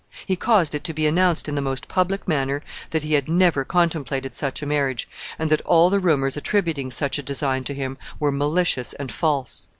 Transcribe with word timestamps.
He 0.25 0.35
caused 0.35 0.73
it 0.73 0.83
to 0.85 0.95
be 0.95 1.05
announced 1.05 1.47
in 1.47 1.53
the 1.53 1.61
most 1.61 1.87
public 1.87 2.27
manner 2.27 2.63
that 2.89 3.03
he 3.03 3.13
had 3.13 3.29
never 3.29 3.63
contemplated 3.63 4.33
such 4.33 4.63
a 4.63 4.65
marriage, 4.65 5.07
and 5.37 5.51
that 5.51 5.61
all 5.61 5.91
the 5.91 5.99
rumors 5.99 6.35
attributing 6.35 6.89
such 6.89 7.19
a 7.19 7.23
design 7.23 7.63
to 7.65 7.73
him 7.75 7.99
were 8.19 8.31
malicious 8.31 8.93
and 8.93 9.11
false. 9.11 9.67